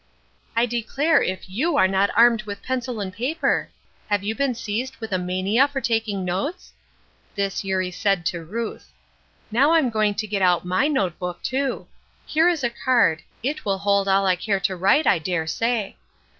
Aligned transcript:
"I 0.55 0.65
declare 0.65 1.21
if 1.21 1.47
you 1.47 1.77
are 1.77 1.87
not 1.87 2.09
armed 2.17 2.41
with 2.41 2.57
a 2.57 2.61
pencil 2.63 2.99
and 3.01 3.13
paper. 3.13 3.69
Have 4.07 4.23
you 4.23 4.33
been 4.33 4.55
seized 4.55 4.97
with 4.97 5.11
a 5.11 5.19
mania 5.19 5.67
for 5.67 5.79
taking 5.79 6.25
notes?" 6.25 6.73
This 7.35 7.63
Eurie 7.63 7.91
said 7.91 8.25
to 8.25 8.43
Ruth. 8.43 8.91
"Now 9.51 9.73
I'm 9.73 9.91
going 9.91 10.15
to 10.15 10.25
get 10.25 10.41
out 10.41 10.65
my 10.65 10.87
note 10.87 11.19
book 11.19 11.43
too. 11.43 11.85
Here 12.25 12.49
is 12.49 12.63
a 12.63 12.71
card 12.71 13.21
it 13.43 13.63
will 13.63 13.77
hold 13.77 14.07
all 14.07 14.25
I 14.25 14.35
care 14.35 14.59
to 14.61 14.75
write 14.75 15.05
I 15.05 15.19
dare 15.19 15.45
say. 15.45 15.97